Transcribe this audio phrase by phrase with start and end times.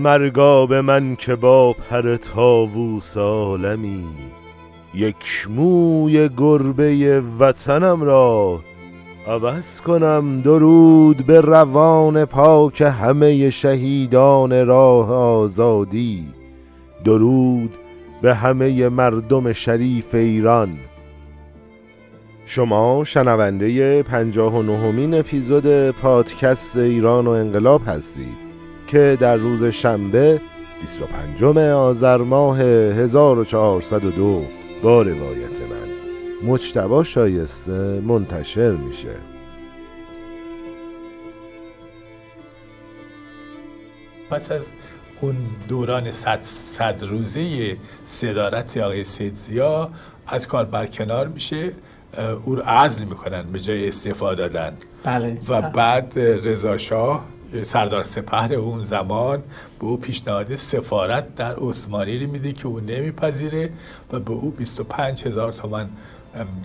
[0.00, 4.04] مرگا به من که با پر تاووس عالمی
[4.94, 8.60] یک موی گربه وطنم را
[9.26, 16.24] عوض کنم درود به روان پاک همه شهیدان راه آزادی
[17.04, 17.74] درود
[18.22, 20.76] به همه مردم شریف ایران.
[22.46, 28.49] شما شنونده پنجاه و نهمین اپیزود پادکست ایران و انقلاب هستید.
[28.90, 30.40] که در روز شنبه
[30.80, 34.44] 25 آذر ماه 1402
[34.82, 35.88] با روایت من
[36.48, 39.14] مجتبا شایسته منتشر میشه.
[44.30, 44.66] پس از
[45.20, 45.36] اون
[45.68, 49.90] دوران صد, صد روزه صدارت آقای سیدزیا
[50.26, 51.72] از کار برکنار میشه
[52.44, 54.72] او رو عزل می‌کنن به جای استعفا دادن.
[55.04, 55.38] بله.
[55.48, 57.24] و بعد رضا شاه
[57.62, 59.42] سردار سپهر اون زمان
[59.78, 63.70] به او پیشنهاد سفارت در عثمانی رو میده که او نمیپذیره
[64.12, 65.88] و به او 25 هزار تومن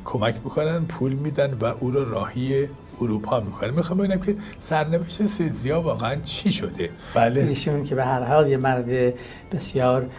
[0.06, 2.68] کمک می‌کنن پول میدن و او رو راهی
[3.02, 7.42] اروپا می‌کنه می‌خوام ببینم که سرنوشت سیدزیا واقعا چی شده؟ بله.
[7.42, 9.14] ایشون که به هر حال یه مرد
[9.52, 10.10] بسیار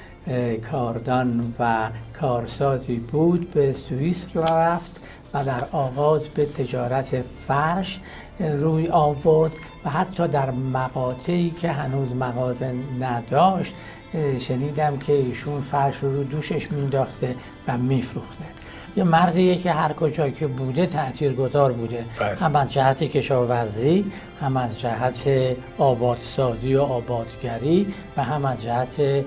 [0.71, 5.01] کاردان و کارسازی بود به سوئیس رفت
[5.35, 8.01] و در آغاز به تجارت فرش
[8.41, 9.53] روی آورد.
[9.87, 13.75] و حتی در مقاطعی که هنوز مغازه نداشت
[14.39, 17.35] شنیدم که ایشون فرش رو دوشش مینداخته
[17.69, 18.45] و میفروخته.
[18.97, 22.05] یه مردیه که هر کجا که بوده تاثیرگذار بوده.
[22.21, 22.35] بله.
[22.35, 24.05] هم از جهت کشاورزی
[24.41, 25.29] هم از جهت
[25.79, 29.25] آبادسازی و آبادگری و هم از جهت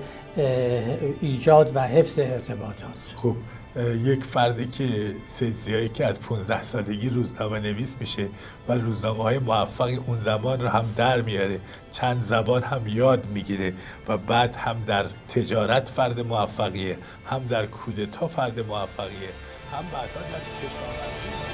[1.20, 3.00] ایجاد و حفظ ارتباطات.
[3.14, 3.36] خوب
[3.76, 8.28] یک فردی که سیدزیایی که از 15 سالگی روزنامه نویس میشه
[8.68, 11.60] و روزنامه های موفقی اون زمان رو هم در میاره
[11.92, 13.72] چند زبان هم یاد می‌گیره
[14.08, 19.30] و بعد هم در تجارت فرد موفقیه هم در کودتا فرد موفقیه
[19.72, 21.49] هم بعدا در کشاورزی.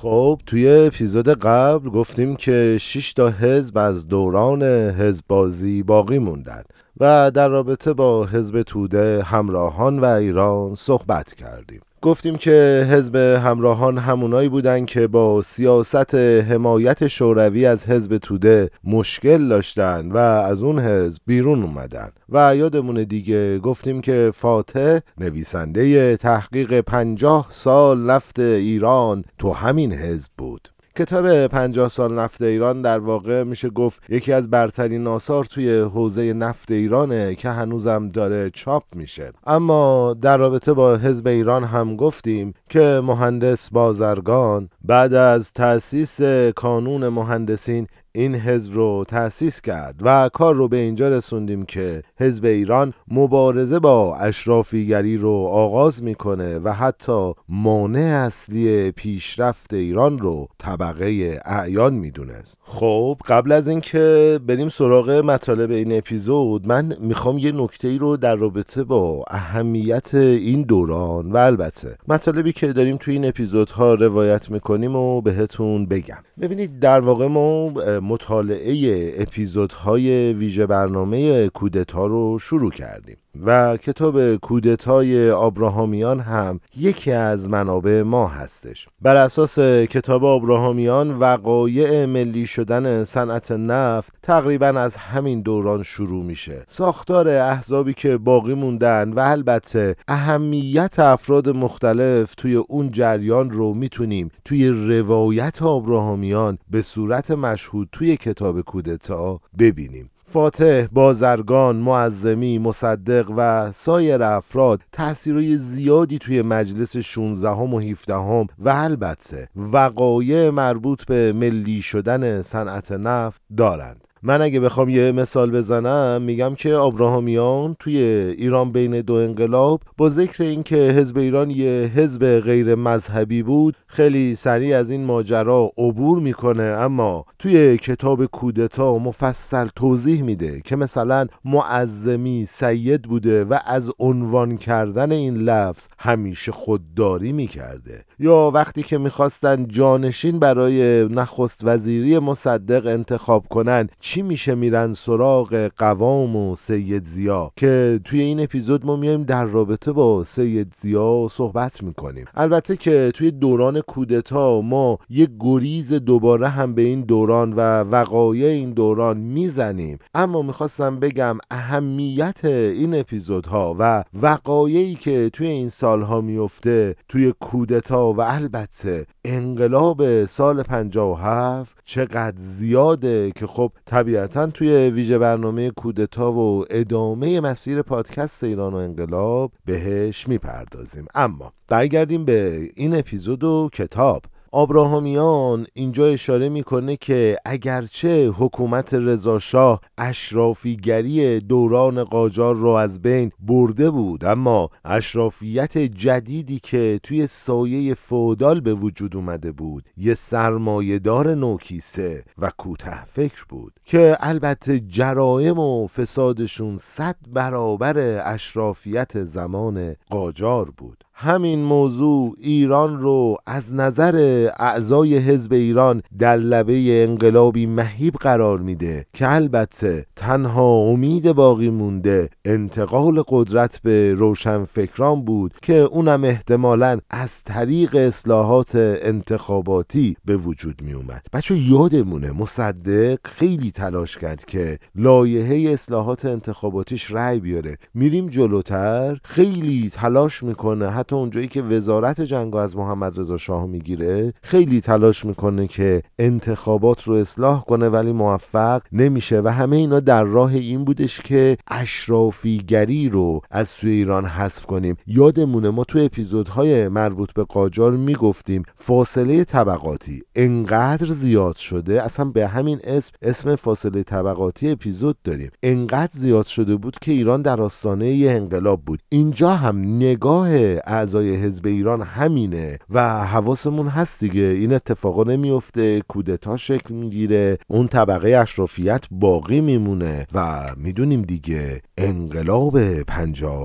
[0.00, 6.62] خب توی اپیزود قبل گفتیم که 6 تا حزب از دوران حزب بازی باقی موندن
[7.00, 11.80] و در رابطه با حزب توده همراهان و ایران صحبت کردیم.
[12.02, 19.48] گفتیم که حزب همراهان همونایی بودن که با سیاست حمایت شوروی از حزب توده مشکل
[19.48, 22.10] داشتن و از اون حزب بیرون اومدن.
[22.28, 30.30] و یادمون دیگه گفتیم که فاتح نویسنده تحقیق پنجاه سال نفت ایران تو همین حزب
[30.38, 30.68] بود.
[30.98, 36.32] کتاب پنجاه سال نفت ایران در واقع میشه گفت یکی از برترین آثار توی حوزه
[36.32, 39.32] نفت ایرانه که هنوزم داره چاپ میشه.
[39.46, 46.20] اما در رابطه با حزب ایران هم گفتیم که مهندس بازرگان بعد از تأسیس
[46.56, 47.86] کانون مهندسین
[48.18, 53.78] این حزب رو تأسیس کرد و کار رو به اینجا رسوندیم که حزب ایران مبارزه
[53.78, 62.60] با اشرافیگری رو آغاز می‌کنه و حتی مانع اصلی پیشرفت ایران رو طبقه اعیان می‌دونست.
[62.64, 68.16] خب قبل از اینکه بریم سراغ مطالب این اپیزود من می‌خوام یه نکته ای رو
[68.16, 74.50] در رابطه با اهمیت این دوران و البته مطالبی که داریم توی این اپیزودها روایت
[74.50, 76.18] می‌کنیم و بهتون بگم.
[76.40, 77.72] ببینید در واقع ما
[78.08, 83.16] مطالعه اپیزودهای ویژه برنامه کودتا رو شروع کردیم.
[83.46, 88.88] و کتاب کودتای آبراهامیان هم یکی از منابع ما هستش.
[89.02, 96.64] بر اساس کتاب آبراهامیان وقایع ملی شدن صنعت نفت تقریبا از همین دوران شروع میشه.
[96.68, 104.30] ساختار احزابی که باقی موندن و البته اهمیت افراد مختلف توی اون جریان رو می‌تونیم
[104.44, 110.10] توی روایت آبراهامیان به صورت مشهود توی کتاب کودتا ببینیم.
[110.28, 118.14] فاتح، بازرگان، معظمی، مصدق و سایر افراد تأثیرهای زیادی توی مجلس 16 هم و 17
[118.14, 124.07] هم و البته وقایع مربوط به ملی شدن صنعت نفت دارند.
[124.22, 127.96] من اگه بخوام یه مثال بزنم میگم که آبراهامیان توی
[128.38, 134.34] ایران بین دو انقلاب با ذکر اینکه حزب ایران یه حزب غیر مذهبی بود خیلی
[134.34, 136.62] سریع از این ماجرا عبور می‌کنه.
[136.62, 144.56] اما توی کتاب کودتا مفصل توضیح میده که مثلا معظمی سید بوده و از عنوان
[144.56, 148.04] کردن این لفظ همیشه خودداری می‌کرده.
[148.18, 155.70] یا وقتی که می‌خواستن جانشین برای نخست وزیری مصدق انتخاب کنن چی میشه میرن سراغ
[155.76, 161.26] قوام و سید زیا؟ که توی این اپیزود ما میایم در رابطه با سید زیا
[161.30, 162.24] صحبت می‌کنیم.
[162.34, 168.46] البته که توی دوران کودتا ما یه گریز دوباره هم به این دوران و وقایع
[168.46, 169.98] این دوران می‌زنیم.
[170.14, 178.12] اما می‌خواستم بگم اهمیت این اپیزودها و وقایعی که توی این سالها میفته توی کودتا
[178.12, 186.64] و البته انقلاب سال 57 چقدر زیاده که خب طبیعتا توی ویژه برنامه کودتا و
[186.70, 191.06] ادامه مسیر پادکست ایران و انقلاب بهش می‌پردازیم.
[191.14, 194.22] اما برگردیم به این اپیزود و کتاب.
[194.52, 203.90] آبراهامیان اینجا اشاره می‌کنه که اگرچه حکومت رضاشاه اشرافیگری دوران قاجار رو از بین برده
[203.90, 212.24] بود اما اشرافیت جدیدی که توی سایه فودال به وجود اومده بود یه سرمایهدار نوکیسه
[212.38, 221.04] و کوته فکر بود که البته جرایم و فسادشون صد برابر اشرافیت زمان قاجار بود.
[221.20, 229.06] همین موضوع ایران رو از نظر اعضای حزب ایران در لبه انقلابی مهیب قرار میده
[229.12, 237.44] که البته تنها امید باقی مونده انتقال قدرت به روشنفکران بود که اونم احتمالا از
[237.44, 238.70] طریق اصلاحات
[239.02, 247.10] انتخاباتی به وجود می اومد بچه یادمونه مصدق خیلی تلاش کرد که لایحه اصلاحات انتخاباتیش
[247.10, 247.76] رأی بیاره.
[247.94, 254.32] میریم جلوتر خیلی تلاش می‌کنه حتی اونجایی که وزارت جنگ از محمد رضا شاه می‌گیره
[254.42, 260.24] خیلی تلاش می‌کنه که انتخابات رو اصلاح کنه ولی موفق نمیشه و همه اینا در
[260.24, 264.96] راه این بودش که اشرافیگری رو از توی ایران حذف کنیم.
[265.06, 272.48] یادمونه ما تو اپیزودهای مربوط به قاجار می‌گفتیم فاصله طبقاتی انقدر زیاد شده اصلا به
[272.48, 275.50] همین اسم اسم فاصله طبقاتی اپیزود داریم.
[275.62, 279.00] انقدر زیاد شده بود که ایران در آستانه یه انقلاب بود.
[279.08, 284.42] اینجا هم نگاه اعضای حزب ایران همینه و حواسمون هست دیگه.
[284.42, 292.76] این اتفاقا نمیفته کودتا شکل می‌گیره اون طبقه اشرافیت باقی میمونه و می‌دونیم دیگه انقلاب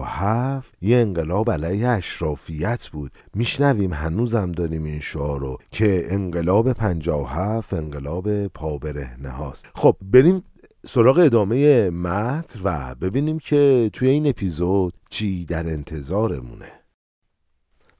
[0.06, 3.12] هفت یه انقلاب علیه اشرافیت بود.
[3.36, 6.68] میشنویم هنوزم داریم این شعارو که انقلاب
[7.28, 9.68] هفت انقلاب پابرهنه هاست.
[9.76, 10.44] خب بریم
[10.86, 16.83] سراغ ادامه متن و ببینیم که توی این اپیزود چی در انتظارمونه.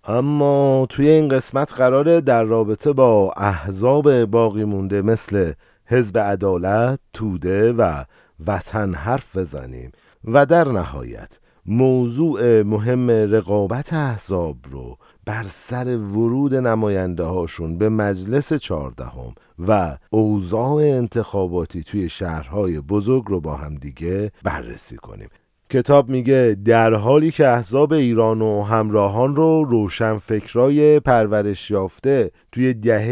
[0.06, 5.54] اما توی این قسمت قراره در رابطه با احزاب باقی مونده مثل
[5.86, 8.04] حزب عدالت، توده و
[8.48, 9.92] وطن حرف بزنیم
[10.26, 18.54] و در نهایت موضوع مهم رقابت احزاب رو بر سر ورود نماینده هاشون به مجلس
[18.54, 19.34] چهاردهم
[19.68, 25.30] و اوضاع انتخاباتی توی شهرهای بزرگ رو با هم دیگه بررسی کنیم.
[25.74, 32.74] کتاب میگه در حالی که احزاب ایران و همراهان رو روشن فکرای پرورش یافته توی
[32.74, 33.06] دهه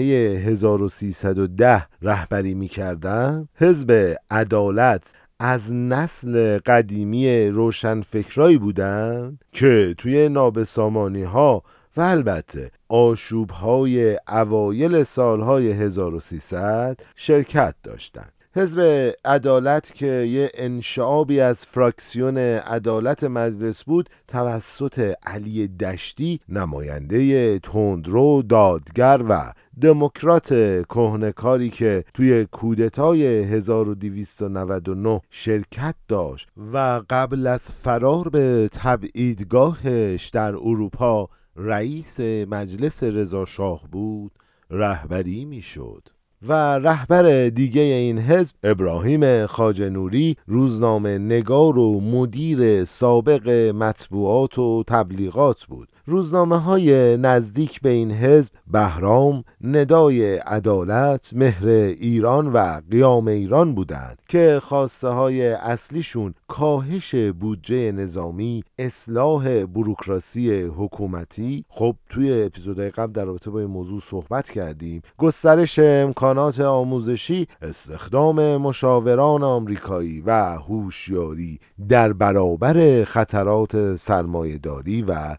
[0.47, 11.63] 1310 رهبری می‌کردن حزب عدالت از نسل قدیمی روشنفکرایی بودن که توی نابسامانی ها
[11.97, 18.41] و البته آشوب های اوایل سالهای 1300 شرکت داشتند.
[18.55, 28.41] حزب عدالت که یه انشعابی از فراکسیون عدالت مجلس بود توسط علی دشتی نماینده تندرو
[28.41, 30.47] دادگر و دموکرات
[30.89, 41.29] کهنکاری که توی کودتای 1299 شرکت داشت و قبل از فرار به تبعیدگاهش در اروپا
[41.55, 44.31] رئیس مجلس رضاشاه بود
[44.69, 46.09] رهبری می‌شد.
[46.48, 55.64] و رهبر دیگه این حزب ابراهیم خاجنوری روزنامه نگار و مدیر سابق مطبوعات و تبلیغات
[55.64, 55.91] بود.
[56.11, 64.21] روزنامه های نزدیک به این حزب بهرام، ندای عدالت، مهر ایران و قیام ایران بودند
[64.30, 71.65] که خواسته های اصلیشون کاهش بودجه نظامی، اصلاح بروکراسی حکومتی.
[71.69, 75.01] خب توی اپیزودهای قبل در رابطه با این موضوع صحبت کردیم.
[75.18, 85.35] گسترش امکانات آموزشی استخدام مشاوران آمریکایی و هوشیاری در برابر خطرات سرمایهداری و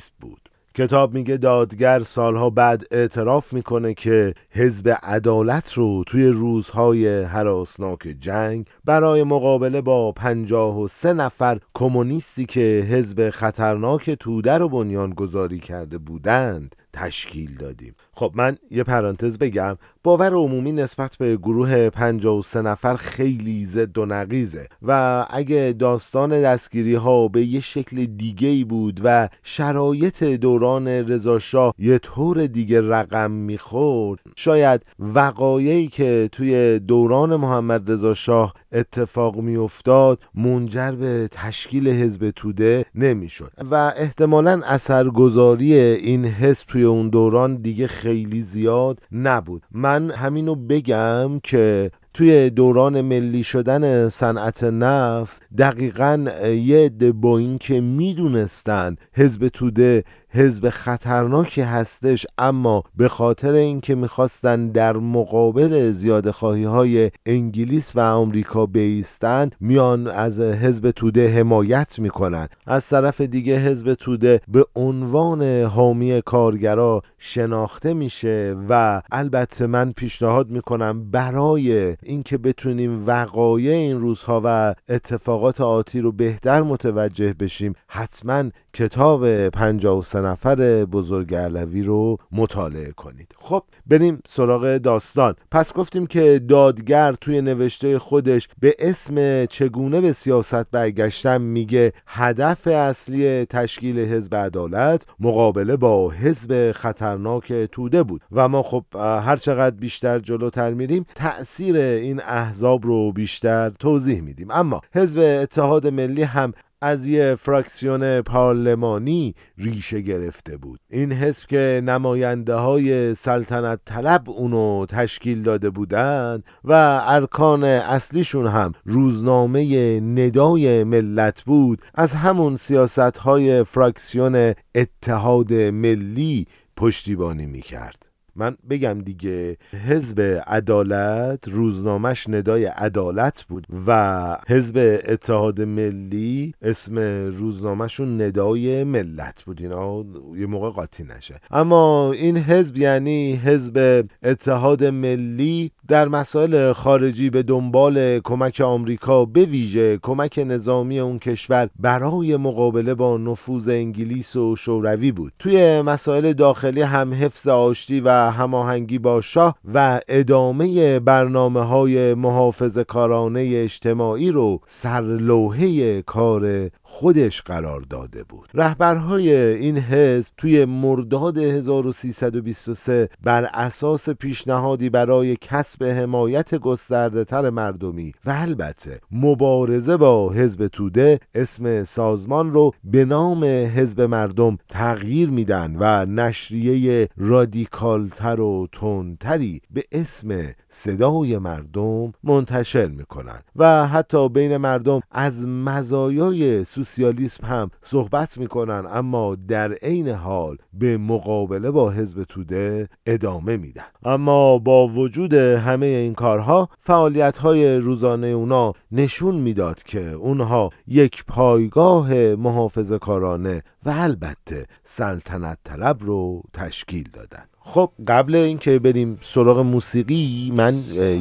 [0.00, 0.50] کمونیست بود.
[0.74, 8.66] کتاب میگه دادگر سالها بعد اعتراف می‌کنه که حزب عدالت رو توی روزهای حراسناک جنگ
[8.84, 15.58] برای مقابله با پنجاه و سه نفر کمونیستی که حزب خطرناک توده رو بنیان گذاری
[15.58, 17.94] کرده بودند تشکیل دادیم.
[18.12, 24.06] خب من یه پرانتز بگم باور عمومی نسبت به گروه 53 نفر خیلی زد و
[24.06, 30.88] نقیزه و اگه داستان دستگیری ها به یه شکل دیگه ای بود و شرایط دوران
[30.88, 39.36] رضاشاه یه طور دیگه رقم می‌خورد شاید وقایعی که توی دوران محمد رضا شاه اتفاق
[39.36, 47.86] میافتاد منجر به تشکیل حزب توده نمی‌شد و احتمالا اثرگذاری این حزب اون دوران دیگه
[47.86, 49.62] خیلی زیاد نبود.
[49.72, 57.80] من همینو بگم که توی دوران ملی شدن صنعت نفت دقیقا یه عده با اینکه
[57.80, 66.64] می‌دونستن حزب توده حزب خطرناکی هستش اما به خاطر اینکه می‌خواستن در مقابل زیاد خواهی
[66.64, 72.48] های انگلیس و آمریکا بیستن میان از حزب توده حمایت می‌کنن.
[72.66, 80.50] از طرف دیگه حزب توده به عنوان حامی کارگرا شناخته میشه و البته من پیشنهاد
[80.50, 88.44] می‌کنم برای اینکه بتونیم وقایع این روزها و اتفاقات آتی رو بهتر متوجه بشیم حتما
[88.74, 93.34] کتاب 53 نفر بزرگ علوی رو مطالعه کنید.
[93.38, 95.34] خب بریم سراغ داستان.
[95.50, 102.66] پس گفتیم که دادگر توی نوشته خودش به اسم چگونه به سیاست برگشتن میگه هدف
[102.66, 108.20] اصلی تشکیل حزب عدالت مقابله با حزب خطرناک توده بود.
[108.32, 114.50] و ما خب هر چقدر بیشتر جلوتر میریم تأثیر این احزاب رو بیشتر توضیح میدیم.
[114.50, 120.80] اما حزب اتحاد ملی هم از یه فراکسیون پارلمانی ریشه گرفته بود.
[120.90, 128.72] این حزب که نماینده های سلطنت طلب اونو تشکیل داده بودند و ارکان اصلیشون هم
[128.84, 136.46] روزنامه ندای ملت بود از همون سیاست های فراکسیون اتحاد ملی
[136.76, 138.09] پشتیبانی می‌کرد.
[138.36, 139.56] من بگم دیگه
[139.88, 146.98] حزب عدالت روزنامهش ندای عدالت بود و حزب اتحاد ملی اسم
[147.38, 149.62] روزنامهشون ندای ملت بود.
[149.62, 150.04] اینا
[150.36, 151.40] یه موقع قاطی نشه.
[151.50, 159.44] اما این حزب یعنی حزب اتحاد ملی در مسائل خارجی به دنبال کمک آمریکا به
[159.44, 165.32] ویژه کمک نظامی اون کشور برای مقابله با نفوذ انگلیس و شوروی بود.
[165.38, 172.78] توی مسائل داخلی هم حفظ آشتی و هماهنگی با شاه و ادامه برنامه های محافظ
[172.78, 178.48] کارانه اجتماعی رو سرلوحه کار خودش قرار داده بود.
[178.54, 188.12] رهبرهای این حزب توی مرداد 1323 بر اساس پیشنهادی برای کسب حمایت گسترده تر مردمی
[188.26, 195.76] و البته مبارزه با حزب توده اسم سازمان رو به نام حزب مردم تغییر میدن
[195.78, 200.28] و نشریه رادیکالتر و تندتری به اسم
[200.68, 209.34] صدای مردم منتشر می‌کنن و حتی بین مردم از مزایای سوسیالیسم هم صحبت می‌کنن اما
[209.34, 213.84] در عین حال به مقابله با حزب توده ادامه میدن.
[214.04, 221.24] اما با وجود همه این کارها فعالیت های روزانه اونا نشون می‌داد که اونها یک
[221.24, 227.49] پایگاه محافظه کارانه و البته سلطنت طلب رو تشکیل دادن.
[227.74, 230.74] خب قبل اینکه بریم سراغ موسیقی من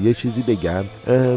[0.04, 0.86] یه چیزی بگم.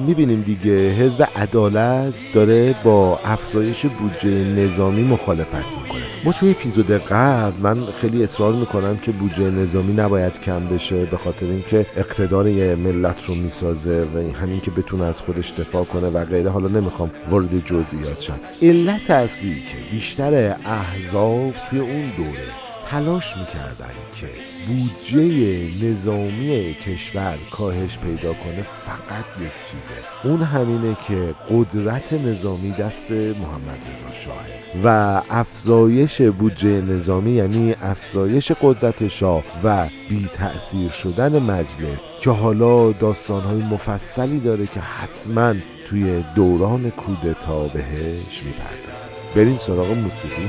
[0.06, 6.02] می‌بینیم دیگه حزب عدالت داره با افزایش بودجه نظامی مخالفت می‌کنه.
[6.24, 11.16] ما توی اپیزود قبل من خیلی اصرار می‌کنم که بودجه نظامی نباید کم بشه به
[11.16, 16.08] خاطر اینکه اقتدار یه ملت رو می‌سازه و همین که بتونه از خودش دفاع کنه
[16.08, 16.50] و غیره.
[16.50, 18.40] حالا نمی‌خوام وارد جزئیات شم.
[18.62, 22.46] علت اصلی که بیشتر احزاب توی اون دوره
[22.90, 24.26] تلاش می‌کردن که
[24.66, 30.28] بودجه نظامی کشور کاهش پیدا کنه فقط یک چیزه.
[30.28, 38.52] اون همینه که قدرت نظامی دست محمد رضا شاهه و افزایش بودجه نظامی یعنی افزایش
[38.52, 45.54] قدرت شاه و بی تأثیر شدن مجلس که حالا داستانهای مفصلی داره که حتما
[45.86, 50.48] توی دوران کودتا بهش می‌پردازیم بریم سراغ موسیقی.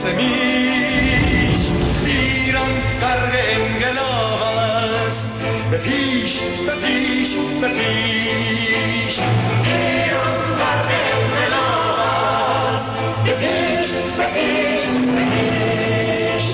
[0.00, 1.70] لباس میش
[2.04, 2.68] ایران
[3.00, 3.20] در
[3.54, 5.28] انقلاب است
[5.70, 9.18] به پیش به پیش به پیش
[9.64, 10.80] ایران در
[11.12, 12.90] انقلاب است
[13.24, 13.90] به پیش
[14.34, 14.82] پیش
[15.16, 16.44] پیش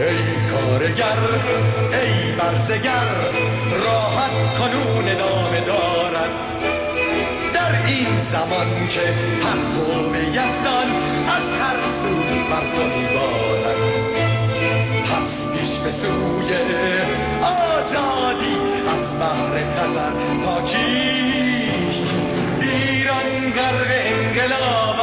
[0.00, 1.18] ای کارگر
[1.92, 3.06] ای برزگر
[3.84, 6.30] راحت قانون دامه دارد
[7.54, 10.88] در این زمان که تحکم یزدان
[11.28, 13.76] از هر سو مردم بارد
[15.04, 16.54] پس پیش به سوی
[17.42, 18.56] آزادی
[18.88, 20.12] از بحر خزر
[20.44, 22.10] پاکیش
[22.60, 24.96] ایران غرق انقلاب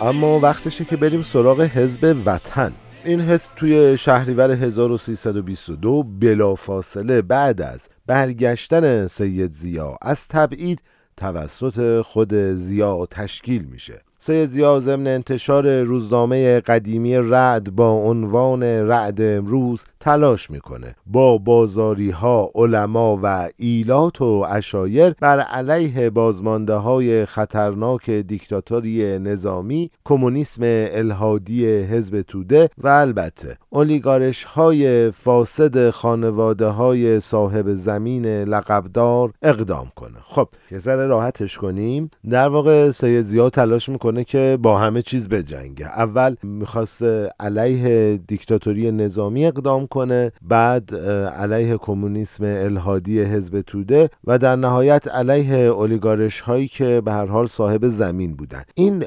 [0.00, 2.72] اما وقتشه که بریم سراغ حزب وطن.
[3.04, 10.82] این حزب توی شهریور 1322 بلافاصله بعد از برگشتن سید زیا از تبعید
[11.16, 14.09] توسط خود زیا تشکیل میشه.
[14.22, 20.94] سید زیا ضمن انتشار روزنامه قدیمی رعد با عنوان رعد امروز تلاش می‌کنه.
[21.06, 29.90] با بازاری ها علما و ایلات و اشایر بر علیه بازمانده های خطرناک دیکتاتوری نظامی
[30.04, 39.92] کمونیسم الهادی حزب توده و البته اولیگارش های فاسد خانواده های صاحب زمین لقبدار اقدام
[39.96, 40.18] کنه.
[40.24, 42.10] خب که ذره راحتش کنیم.
[42.30, 45.86] در واقع سید زیا تلاش می‌کنه که با همه چیز بجنگه.
[45.86, 47.02] اول می‌خواست
[47.40, 50.94] علیه دیکتاتوری نظامی اقدام کنه بعد
[51.38, 57.46] علیه کمونیسم الهادی حزب توده و در نهایت علیه اولیگارش هایی که به هر حال
[57.46, 58.62] صاحب زمین بودن.
[58.74, 59.04] این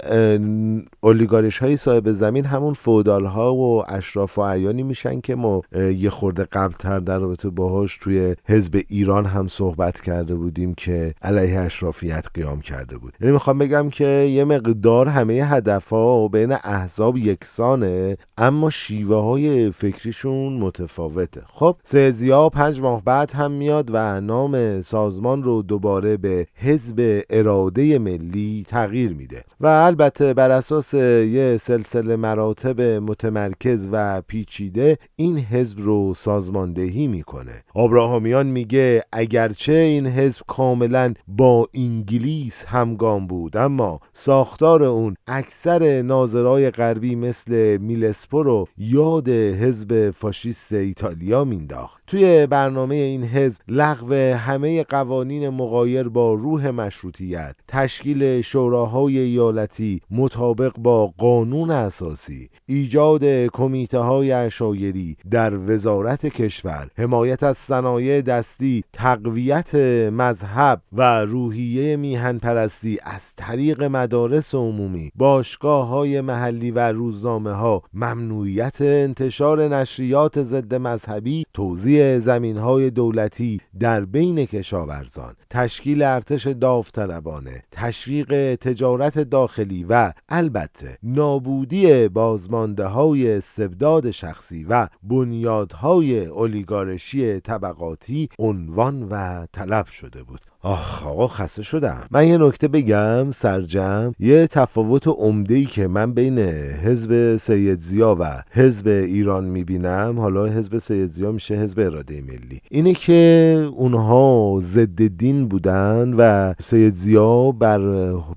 [1.02, 5.62] اولیگارش های صاحب زمین همون فودال ها و اشراف و عیانی میشن که ما
[5.98, 11.60] یه خورده قبلتر در رابطه باهاش توی حزب ایران هم صحبت کرده بودیم که علیه
[11.60, 13.14] اشرافیت قیام کرده بود.
[13.22, 19.72] یعنی می‌خوام بگم که یه مقدار همه هدف ها بین احزاب یکسانه اما شیوه های
[19.72, 21.42] فکریشون متفاوته.
[21.48, 28.00] خب سیزیا پنج ماه بعد هم میاد و نام سازمان رو دوباره به حزب اراده
[28.00, 29.44] ملی تغییر میده.
[29.60, 37.64] و البته بر اساس یه سلسله مراتب متمرکز و پیچیده این حزب رو سازماندهی می‌کنه.
[37.74, 46.72] آبراهامیان میگه اگرچه این حزب کاملا با انگلیس همگام بود اما ساختار اون اکثر ناظرای
[46.72, 52.03] غربی مثل میلسپو رو یاد حزب فاشیست ایتالیا مینداخت.
[52.14, 60.74] توی برنامه این حزب لغو همه قوانین مقایر با روح مشروطیت تشکیل شوراهای ایالتی مطابق
[60.78, 69.76] با قانون اساسی ایجاد کمیته های اشایری در وزارت کشور حمایت از صنایع دستی تقویت
[70.12, 77.82] مذهب و روحیه میهن پرستی از طریق مدارس عمومی باشگاه های محلی و روزنامه ها
[77.94, 87.64] ممنوعیت انتشار نشریات ضد مذهبی توزیع زمین های دولتی در بین کشاورزان تشکیل ارتش داوطلبانه
[87.72, 99.04] تشویق تجارت داخلی و البته نابودی بازمانده های استبداد شخصی و بنیادهای اولیگارشی طبقاتی عنوان
[99.04, 100.53] و طلب شده بود.
[100.66, 102.04] آخ آقا خسته شدم.
[102.12, 104.14] من یه نکته بگم سرجم.
[104.20, 110.46] یه تفاوت عمده ای که من بین حزب سید زیا و حزب ایران می‌بینم حالا
[110.46, 112.62] حزب سید زیا میشه حزب اراده ملی.
[112.72, 117.80] اینه که اونها ضد دین بودن و سید زیا بر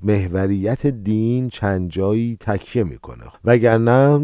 [0.02, 3.24] محوریت دین چند جایی تکیه می‌کنه.
[3.44, 4.20] وگرنه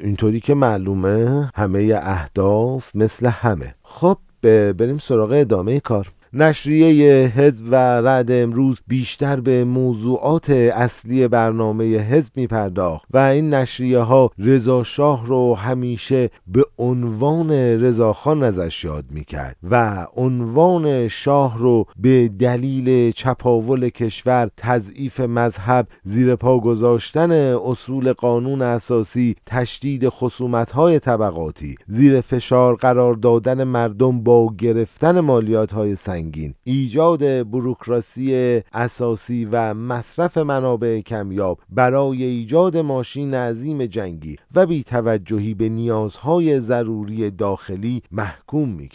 [0.00, 3.74] اینطوری که معلومه همه اهداف مثل همه.
[3.82, 6.12] خب بریم سراغ ادامه کار.
[6.32, 13.54] نشریه حزب و رد امروز بیشتر به موضوعات اصلی برنامه حزب می پرداخت و این
[13.54, 21.08] نشریه ها رضا شاه رو همیشه به عنوان رضاخان ازش یاد می کرد و عنوان
[21.08, 30.08] شاه رو به دلیل چپاول کشور تضعیف مذهب زیر پا گذاشتن اصول قانون اساسی تشدید
[30.08, 36.54] خصومت های طبقاتی زیر فشار قرار دادن مردم با گرفتن مالیات های سنگین.
[36.64, 45.54] ایجاد بروکراسی اساسی و مصرف منابع کمیاب برای ایجاد ماشین عظیم جنگی و بی توجهی
[45.54, 48.88] به نیازهای ضروری داخلی محکوم می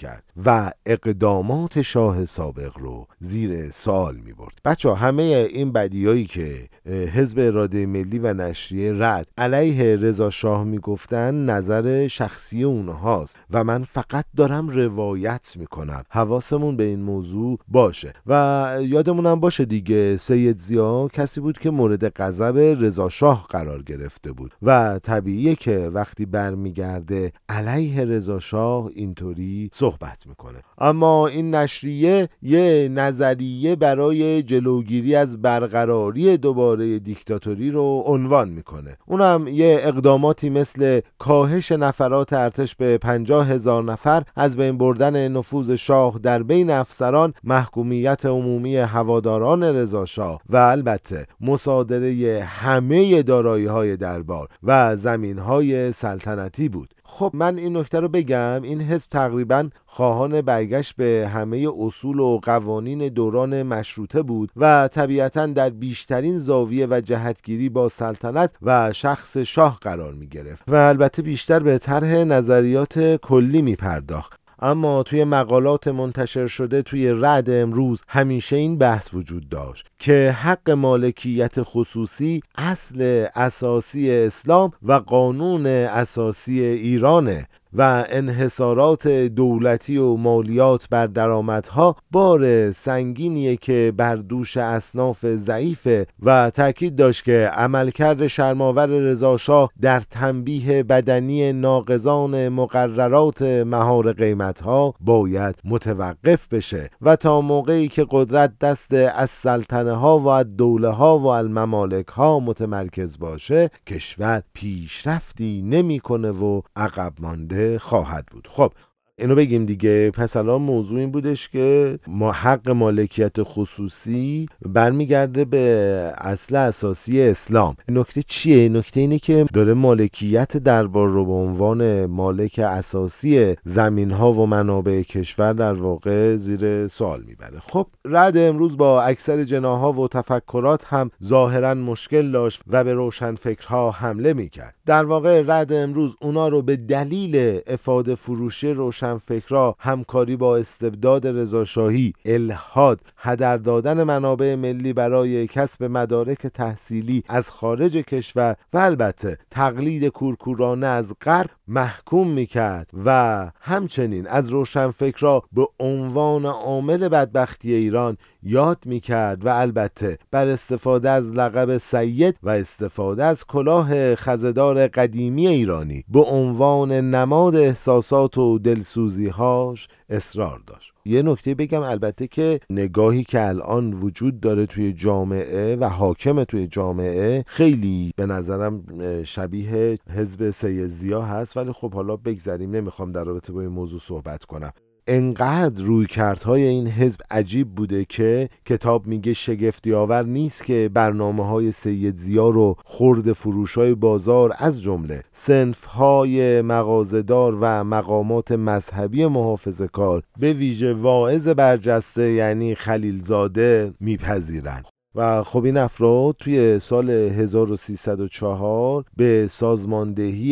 [0.45, 7.39] و اقدامات شاه سابق رو زیر سال می برد بچه همه این بدیایی که حزب
[7.39, 13.83] اراده ملی و نشریه رد علیه رضا شاه می گفتن نظر شخصی اونهاست و من
[13.83, 18.13] فقط دارم روایت می کنم حواسمون به این موضوع باشه.
[18.27, 24.31] و یادمونم باشه دیگه سید زیا کسی بود که مورد غضب رضا شاه قرار گرفته
[24.31, 24.51] بود.
[24.61, 30.59] و طبیعیه که وقتی برمیگرده علیه رضا شاه اینطوری صحبت می‌کنه.
[30.77, 38.97] اما این نشریه یه نظریه برای جلوگیری از برقراری دوباره دیکتاتوری رو عنوان می‌کنه.
[39.05, 45.71] اونم یه اقداماتی مثل کاهش نفرات ارتش به پنجاه هزار نفر از بین بردن نفوذ
[45.71, 54.47] شاه در بین افسران محکومیت عمومی هواداران رضاشاه و البته مصادره همه دارایی های دربار
[54.63, 56.94] و زمین های سلطنتی بود.
[57.17, 62.39] خب من این نکته رو بگم این حزب تقریبا خواهان برگشت به همه اصول و
[62.43, 69.37] قوانین دوران مشروطه بود و طبیعتا در بیشترین زاویه و جهتگیری با سلطنت و شخص
[69.37, 75.23] شاه قرار می گرفت و البته بیشتر به طرح نظریات کلی می پرداخت اما توی
[75.23, 82.41] مقالات منتشر شده توی رد امروز همیشه این بحث وجود داشت که حق مالکیت خصوصی
[82.57, 87.47] اصل اساسی اسلام و قانون اساسی ایرانه.
[87.77, 96.49] و انحصارات دولتی و مالیات بر درآمدها بار سنگینیه که بر دوش اصناف ضعیفه و
[96.49, 106.47] تاکید داشت که عملکرد شرماور رضاشاه در تنبیه بدنی ناقضان مقررات مهار قیمتها باید متوقف
[106.47, 112.07] بشه و تا موقعی که قدرت دست از سلطنه ها و دوله ها و الممالک
[112.07, 117.64] ها متمرکز باشه کشور پیشرفتی نمی‌کنه و عقب مانده.
[117.79, 118.47] خواهد بود.
[118.51, 118.73] خب
[119.19, 120.11] اینو بگیم دیگه.
[120.11, 127.75] پس الان موضوع این بودش که ما حق مالکیت خصوصی برمیگرده به اصل اساسی اسلام.
[127.89, 134.31] نکته چیه؟ نکته اینه که داره مالکیت دربار رو به عنوان مالک اساسی زمین ها
[134.31, 137.59] و منابع کشور در واقع زیر سوال می‌بره.
[137.59, 143.91] خب رد امروز با اکثر جناها و تفکرات هم ظاهرا مشکل داشت و به روشنفکرها
[143.91, 144.75] حمله می‌کرد.
[144.85, 148.73] در واقع رد امروز اونا رو به دلیل افاده فروشی
[149.05, 157.51] روشنفکرها همکاری با استبداد رضاشاهی الهاد هدر دادن منابع ملی برای کسب مدارک تحصیلی از
[157.51, 165.67] خارج کشور و البته تقلید کورکورانه از غرب محکوم می‌کرد و همچنین از روشنفکرها به
[165.79, 173.23] عنوان عامل بدبختی ایران یاد می‌کرد و البته بر استفاده از لقب سید و استفاده
[173.23, 180.91] از کلاه خزدار قدیمی ایرانی به عنوان نماد احساسات و دلسوزیهاش اصرار داشت.
[181.05, 186.67] یه نکته بگم البته که نگاهی که الان وجود داره توی جامعه و حاکم توی
[186.67, 188.83] جامعه خیلی به نظرم
[189.23, 192.71] شبیه حزب سید زیا هست ولی خب حالا بگذریم.
[192.71, 194.71] نمی‌خوام در رابطه با این موضوع صحبت کنم.
[195.07, 201.45] انقدر روی کردهای این حزب عجیب بوده که کتاب میگه شگفتی آور نیست که برنامه
[201.45, 208.51] های سید زیا رو خورد فروش های بازار از جمله سنف های مغازدار و مقامات
[208.51, 214.94] مذهبی محافظ کار به ویژه واعظ برجسته یعنی خلیلزاده میپذیرند.
[215.15, 220.45] و خب این افراد توی سال 1304 به سازماندهی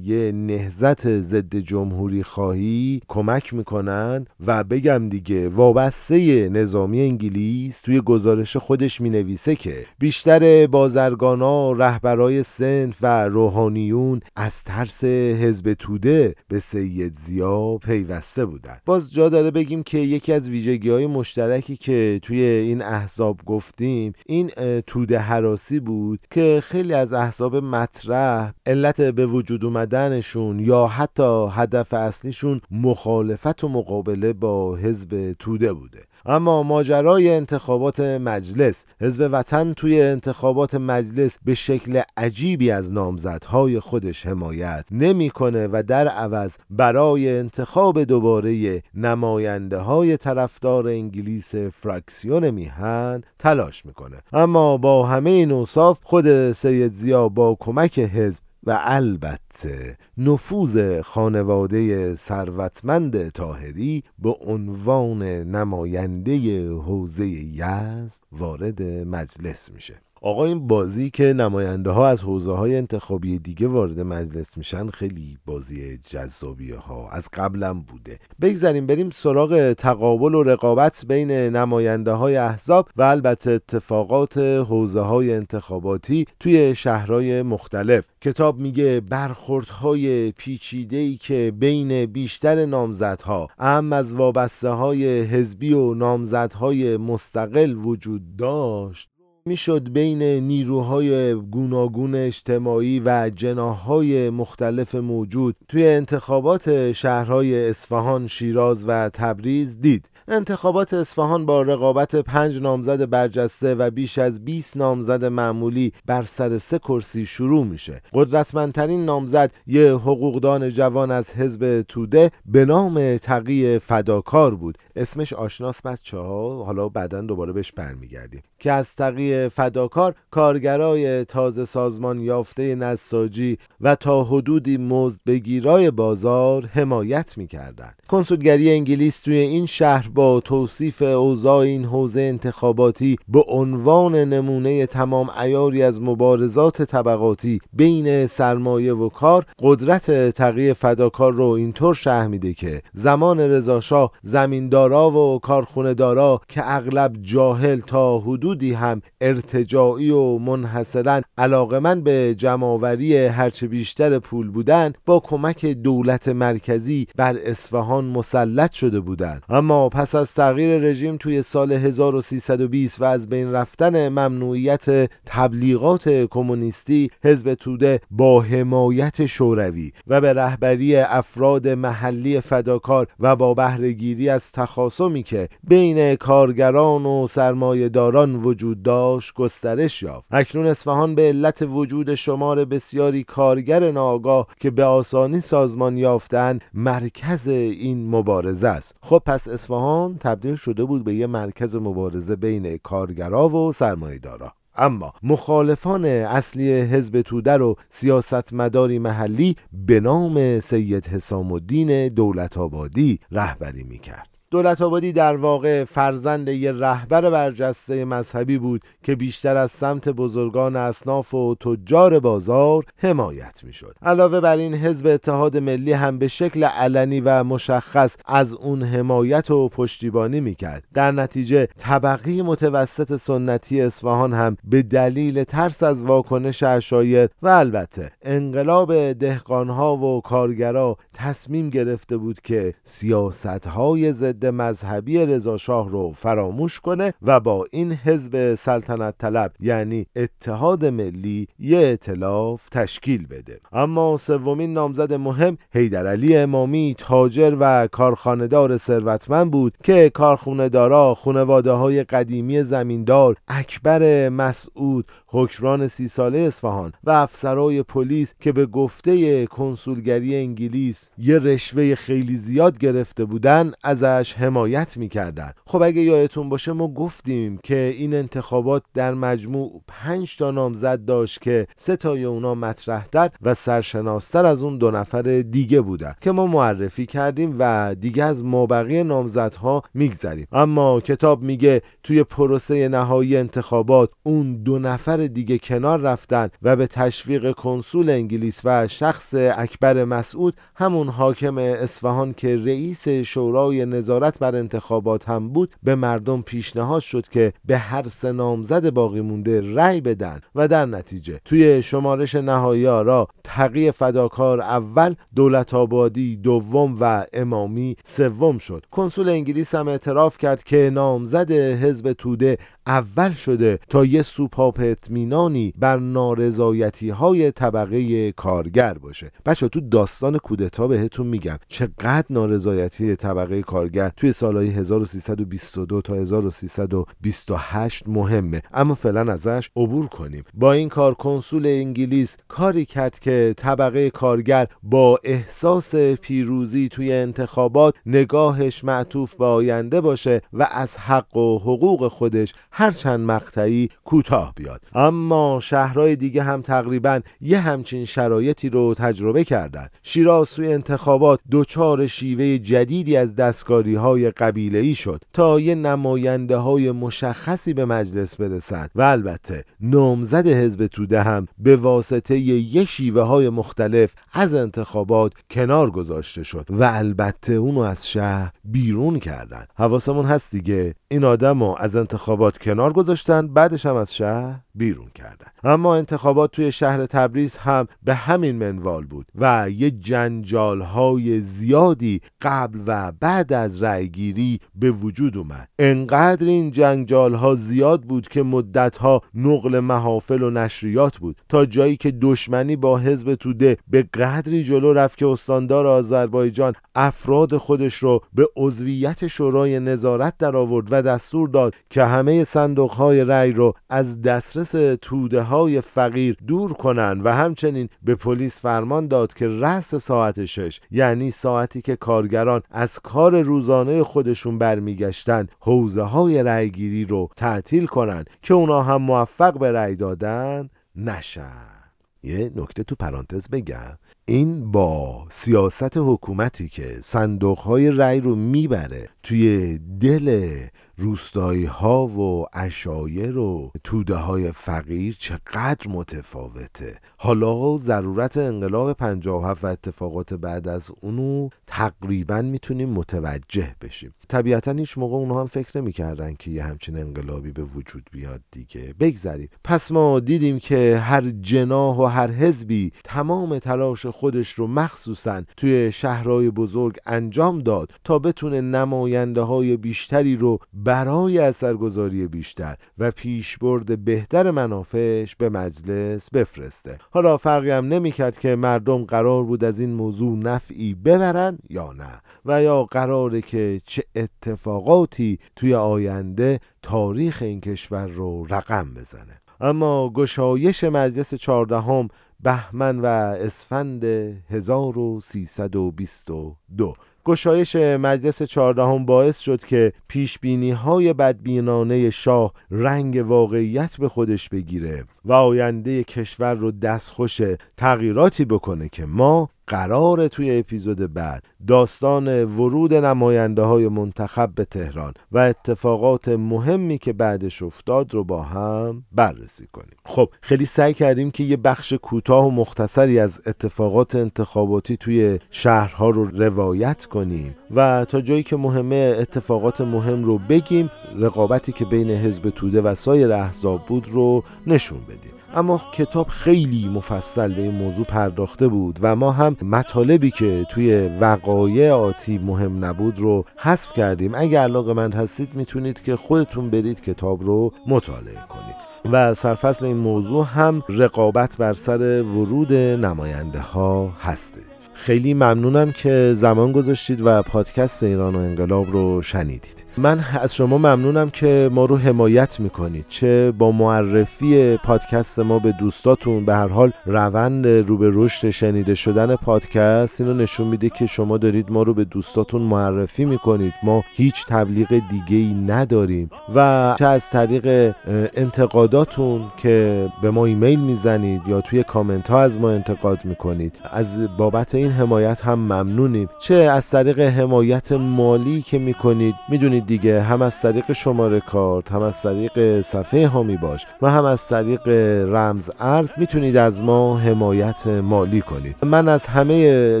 [0.04, 8.56] یه نهزت ضد جمهوری خواهی کمک می‌کنن و بگم دیگه وابسته نظامی انگلیس توی گزارش
[8.56, 17.16] خودش می‌نویسه که بیشتر بازرگانا رهبرای سنف و روحانیون از ترس حزب توده به سید
[17.26, 18.76] زیا پیوسته بودن.
[18.86, 24.07] باز جا داره بگیم که یکی از ویژگی های مشترکی که توی این احزاب گفتیم
[24.26, 24.50] این
[24.86, 31.94] توده حراسی بود که خیلی از احزاب مطرح علت به وجود اومدنشون یا حتی هدف
[31.94, 36.07] اصلیشون مخالفت و مقابله با حزب توده بوده.
[36.30, 44.26] اما ماجرای انتخابات مجلس حزب وطن توی انتخابات مجلس به شکل عجیبی از نامزدهای خودش
[44.26, 53.86] حمایت نمی‌کنه و در عوض برای انتخاب دوباره نماینده های طرفدار انگلیس فراکسیون میهن تلاش
[53.86, 54.16] می‌کنه.
[54.32, 62.14] اما با همه این اوصاف خود سید زیا با کمک حزب و البته نفوذ خانواده
[62.14, 69.94] ثروتمند تاهری به عنوان نماینده حوزه یزد وارد مجلس میشه.
[70.22, 75.38] آقا این بازی که نماینده ها از حوزه های انتخابی دیگه وارد مجلس میشن خیلی
[75.46, 78.18] بازی جذابیه ها از قبلم بوده.
[78.40, 85.34] بگذاریم بریم سراغ تقابل و رقابت بین نماینده های احزاب و البته اتفاقات حوزه های
[85.34, 88.04] انتخاباتی توی شهرهای مختلف.
[88.20, 96.96] کتاب میگه برخوردهای پیچیده‌ای که بین بیشتر نامزدها اهم از وابسته های حزبی و نامزدهای
[96.96, 99.17] مستقل وجود داشت.
[99.48, 109.10] می‌شد بین نیروهای گوناگون اجتماعی و جناهای مختلف موجود توی انتخابات شهرهای اصفهان، شیراز و
[109.14, 110.04] تبریز دید.
[110.30, 116.58] انتخابات اصفهان با رقابت پنج نامزد برجسته و بیش از 20 نامزد معمولی بر سر
[116.58, 118.02] سه کرسی شروع میشه.
[118.12, 124.78] قدرتمندترین نامزد یه حقوقدان جوان از حزب توده به نام تقی فداکار بود.
[124.96, 126.64] اسمش آشناس بچه ها.
[126.64, 128.42] حالا بعدا دوباره بهش برمیگردیم.
[128.58, 136.66] که از تقی فداکار کارگرای تازه سازمان یافته نساجی و تا حدودی مزد بگیرای بازار
[136.66, 138.02] حمایت می‌کردند.
[138.08, 145.30] کنسولگری انگلیس توی این شهر با توصیف اوضاع این حوزه انتخاباتی به عنوان نمونه تمام
[145.42, 152.54] ایاری از مبارزات طبقاتی بین سرمایه و کار قدرت تقی فداکار رو اینطور شهر میده
[152.54, 160.38] که زمان رضاشاه زمیندارا و کارخونه دارا که اغلب جاهل تا حدودی هم ارتجاعی و
[160.38, 168.72] منحصرا علاقمند به جمعآوری هرچه بیشتر پول بودن با کمک دولت مرکزی بر اصفهان مسلط
[168.72, 169.42] شده بودند.
[169.48, 177.10] اما پس از تغییر رژیم توی سال 1320 و از بین رفتن ممنوعیت تبلیغات کمونیستی
[177.24, 184.52] حزب توده با حمایت شوروی و به رهبری افراد محلی فداکار و با بهرهگیری از
[184.52, 190.26] تخاصمی که بین کارگران و سرمایهداران وجود داشت گسترش یافت.
[190.30, 197.48] اکنون اصفهان به علت وجود شمار بسیاری کارگر ناآگاه که به آسانی سازمان یافتن مرکز
[197.48, 198.96] این مبارزه است.
[199.02, 204.52] خب پس اصفهان تبدیل شده بود به یه مرکز مبارزه بین کارگرا و سرمایهدارا.
[204.76, 213.20] اما مخالفان اصلی حزب توده رو سیاستمداری محلی به نام سید حسام الدین دولت آبادی
[213.30, 214.37] رهبری می‌کرد.
[214.50, 220.76] دولت آبادی در واقع فرزند یه رهبر برجسته مذهبی بود که بیشتر از سمت بزرگان
[220.76, 223.96] اصناف و تجار بازار حمایت می‌شد.
[224.02, 229.50] علاوه بر این حزب اتحاد ملی هم به شکل علنی و مشخص از اون حمایت
[229.50, 230.84] و پشتیبانی می‌کرد.
[230.94, 238.10] در نتیجه طبقه متوسط سنتی اصفهان هم به دلیل ترس از واکنش اشایر و البته
[238.22, 246.80] انقلاب دهقانها و کارگرا تصمیم گرفته بود که سیاست های ضد مذهبی رضاشاه رو فراموش
[246.80, 253.60] کنه و با این حزب سلطنت طلب یعنی اتحاد ملی یه اطلاف تشکیل بده.
[253.72, 261.72] اما سومین نامزد مهم حیدرعلی امامی تاجر و کارخانهدار ثروتمند بود که کارخونه دارا خانواده
[261.72, 269.46] های قدیمی زمیندار اکبر مسعود حکمران سی ساله اصفهان و افسرای پلیس که به گفته
[269.46, 275.52] کنسولگری انگلیس یه رشوه خیلی زیاد گرفته بودن ازش حمایت می‌کردن.
[275.66, 281.40] خب اگه یادتون باشه ما گفتیم که این انتخابات در مجموع پنج تا نامزد داشت
[281.40, 286.46] که سه تای اونا مطرحتر و سرشناستر از اون دو نفر دیگه بودن که ما
[286.46, 290.46] معرفی کردیم و دیگه از مابقی نامزدها میگذریم.
[290.52, 296.86] اما کتاب میگه توی پروسه نهایی انتخابات اون دو نفر دیگه کنار رفتن و به
[296.86, 304.54] تشویق کنسول انگلیس و شخص اکبر مسعود همون حاکم اصفهان که رئیس شورای نظارت بر
[304.54, 310.00] انتخابات هم بود به مردم پیشنهاد شد که به هر سه نامزد باقی مونده رأی
[310.00, 317.26] بدن و در نتیجه توی شمارش نهایی آرا تقی فداکار اول دولت آبادی دوم و
[317.32, 318.84] امامی سوم شد.
[318.90, 325.72] کنسول انگلیس هم اعتراف کرد که نامزد حزب توده اول شده تا یه سوپاپ اطمینانی
[325.78, 329.30] بر نارضایتی های طبقه کارگر باشه.
[329.46, 331.58] بچه تو داستان کودتا بهتون میگم.
[331.68, 338.62] چقدر نارضایتی طبقه کارگر توی سالهای 1322 تا 1328 مهمه.
[338.72, 340.44] اما فعلا ازش عبور کنیم.
[340.54, 347.94] با این کار کنسول انگلیس کاری کرد که طبقه کارگر با احساس پیروزی توی انتخابات
[348.06, 354.80] نگاهش معطوف به آینده باشه و از حق و حقوق خودش هرچند مقطعی کوتاه بیاد.
[354.98, 359.90] اما شهرهای دیگه هم تقریبا یه همچین شرایطی رو تجربه کردند.
[360.02, 366.56] شیراز توی انتخابات دچار شیوه جدیدی از دستکاری های قبیله ای شد تا یه نماینده
[366.56, 373.22] های مشخصی به مجلس برسند و البته نامزد حزب توده هم به واسطه یه شیوه
[373.22, 380.26] های مختلف از انتخابات کنار گذاشته شد و البته اونو از شهر بیرون کردن حواسمون
[380.26, 380.94] هست دیگه.
[381.08, 385.46] این آدم از انتخابات کنار گذاشتن بعدش هم از شهر بیرون کردن.
[385.64, 392.20] اما انتخابات توی شهر تبریز هم به همین منوال بود و یه جنجال های زیادی
[392.42, 395.68] قبل و بعد از رأیگیری به وجود اومد.
[395.78, 401.36] انقدر این جنگجال ها زیاد بود که مدت ها نقل محافل و نشریات بود.
[401.48, 407.56] تا جایی که دشمنی با حزب توده به قدری جلو رفت که استاندار آذربایجان افراد
[407.56, 413.24] خودش رو به عضویت شورای نظارت در آورد و دستور داد که همه صندوق های
[413.24, 419.34] رأی رو از دسترس توده های فقیر دور کنن و همچنین به پلیس فرمان داد
[419.34, 426.42] که رأس ساعت شش یعنی ساعتی که کارگران از کار روزانه خودشون برمیگشتن حوزه های
[426.42, 431.78] رأیگیری رو تعطیل کنن که اونا هم موفق به رأی دادن نشن.
[432.22, 433.98] یه نکته تو پرانتز بگم.
[434.24, 440.56] این با سیاست حکومتی که صندوق های رأی رو می‌بره توی دل
[441.00, 446.98] روستایی ها و اشایر و توده های فقیر چقدر متفاوته.
[447.16, 454.14] حالا ضرورت انقلاب 57 و اتفاقات بعد از اونو تقریبا می‌تونیم متوجه بشیم.
[454.28, 458.94] طبیعتا هیچ موقع اونها هم فکر نمی‌کردن که یه همچین انقلابی به وجود بیاد دیگه.
[459.00, 459.48] بگذریم.
[459.64, 465.92] پس ما دیدیم که هر جناح و هر حزبی تمام تلاش خودش رو مخصوصا توی
[465.92, 470.58] شهرهای بزرگ انجام داد تا بتونه نماینده های بیشتری رو
[470.88, 476.98] برای اثرگذاری بیشتر و پیشبرد بهتر منافعش به مجلس بفرسته.
[477.10, 482.20] حالا فرقی هم نمی‌کرد که مردم قرار بود از این موضوع نفعی ببرن یا نه
[482.44, 489.40] و یا قراره که چه اتفاقاتی توی آینده تاریخ این کشور رو رقم بزنه.
[489.60, 492.08] اما گشایش مجلس چهاردهم
[492.40, 494.04] بهمن و اسفند
[494.50, 496.96] 1322
[497.28, 504.48] گشایش مجلس چهاردهم باعث شد که پیش بینی های بدبینانه شاه رنگ واقعیت به خودش
[504.48, 505.04] بگیره.
[505.28, 507.40] و آینده کشور رو دستخوش
[507.76, 515.12] تغییراتی بکنه که ما قرار توی اپیزود بعد داستان ورود نماینده های منتخب به تهران
[515.32, 519.96] و اتفاقات مهمی که بعدش افتاد رو با هم بررسی کنیم.
[520.04, 526.10] خب خیلی سعی کردیم که یه بخش کوتاه و مختصری از اتفاقات انتخاباتی توی شهرها
[526.10, 532.10] رو روایت کنیم و تا جایی که مهمه اتفاقات مهم رو بگیم رقابتی که بین
[532.10, 535.17] حزب توده و سایر احزاب بود رو نشون بدیم.
[535.54, 541.10] اما کتاب خیلی مفصل به این موضوع پرداخته بود و ما هم مطالبی که توی
[541.20, 544.34] وقایع آتی مهم نبود رو حذف کردیم.
[544.34, 548.88] اگر علاقه من هستید می‌تونید که خودتون برید کتاب رو مطالعه کنید.
[549.12, 554.60] و سرفصل این موضوع هم رقابت بر سر ورود نماینده ها هسته.
[554.94, 559.87] خیلی ممنونم که زمان گذاشتید و پادکست ایران و انقلاب رو شنیدید.
[559.96, 563.04] من از شما ممنونم که ما رو حمایت می‌کنید.
[563.08, 568.94] چه با معرفی پادکست ما به دوستاتون به هر حال روند رو به رشد شنیده
[568.94, 573.72] شدن پادکست اینو نشون میده که شما دارید ما رو به دوستاتون معرفی می‌کنید.
[573.82, 576.30] ما هیچ تبلیغ دیگه ای نداریم.
[576.54, 577.94] و چه از طریق
[578.36, 583.80] انتقاداتون که به ما ایمیل می‌زنید یا توی کامنت ها از ما انتقاد می‌کنید.
[583.92, 586.28] از بابت این حمایت هم ممنونیم.
[586.40, 589.34] چه از طریق حمایت مالی که می‌کنید.
[589.48, 590.22] می‌دونید دیگه.
[590.22, 594.88] هم از طریق شماره کارت هم از طریق صفحه هامی باش و هم از طریق
[595.28, 598.76] رمز ارز می‌تونید از ما حمایت مالی کنید.
[598.82, 600.00] من از همه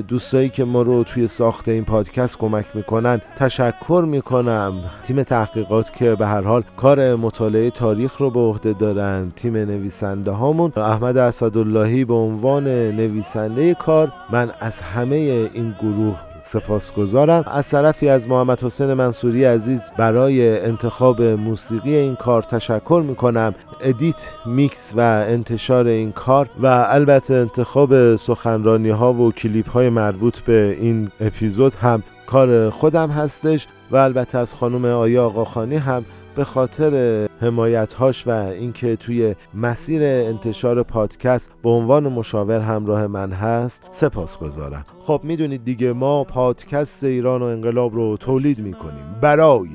[0.00, 4.72] دوستایی که ما رو توی ساخت این پادکست کمک می‌کنن تشکر می‌کنم.
[5.02, 9.32] تیم تحقیقات که به هر حال کار مطالعه تاریخ رو به عهده دارن.
[9.36, 10.72] تیم نویسنده هامون.
[10.76, 14.12] احمد اسداللهی به عنوان نویسنده کار.
[14.30, 15.16] من از همه
[15.54, 16.16] این گروه
[16.48, 17.44] سپاسگزارم.
[17.46, 23.54] از طرفی از محمد حسین منصوری عزیز برای انتخاب موسیقی این کار تشکر می‌کنم.
[23.80, 30.38] ادیت میکس و انتشار این کار و البته انتخاب سخنرانی ها و کلیپ های مربوط
[30.38, 36.04] به این اپیزود هم کار خودم هستش و البته از خانم آیا آقاخانی هم
[36.38, 43.84] به خاطر حمایتهاش و اینکه توی مسیر انتشار پادکست به عنوان مشاور همراه من هست
[43.90, 44.84] سپاس گذارم.
[45.00, 49.68] خب می‌دونید دیگه ما پادکست ایران و انقلاب رو تولید می‌کنیم برای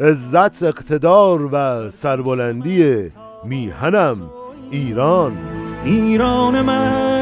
[0.00, 3.08] عزت اقتدار و سربلندی
[3.44, 4.18] میهنم
[4.70, 5.32] ایران.
[5.84, 7.21] ایران من.